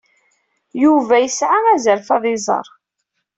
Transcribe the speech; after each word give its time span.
Yuba 0.83 1.15
yesɛa 1.19 1.59
azref 1.73 2.07
ad 2.15 2.23
iẓer. 2.35 2.67